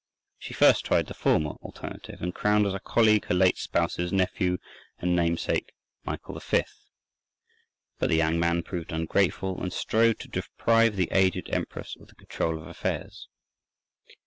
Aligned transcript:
She 0.39 0.55
first 0.55 0.83
tried 0.83 1.05
the 1.05 1.13
former 1.13 1.51
alternative, 1.61 2.23
and 2.23 2.33
crowned 2.33 2.65
as 2.65 2.73
her 2.73 2.79
colleague 2.79 3.25
her 3.25 3.35
late 3.35 3.59
spouse's 3.59 4.11
nephew 4.11 4.57
and 4.97 5.15
namesake 5.15 5.73
Michael 6.05 6.39
V. 6.39 6.63
But 7.99 8.09
the 8.09 8.15
young 8.15 8.39
man 8.39 8.63
proved 8.63 8.91
ungrateful, 8.91 9.61
and 9.61 9.71
strove 9.71 10.17
to 10.17 10.27
deprive 10.27 10.95
the 10.95 11.09
aged 11.11 11.51
empress 11.51 11.95
of 12.01 12.07
the 12.07 12.15
control 12.15 12.59
of 12.59 12.65
affairs. 12.65 13.27